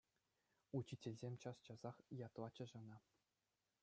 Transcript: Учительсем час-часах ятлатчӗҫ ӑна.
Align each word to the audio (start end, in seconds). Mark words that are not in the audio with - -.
Учительсем 0.79 1.33
час-часах 1.43 1.95
ятлатчӗҫ 2.25 2.71
ӑна. 2.81 2.97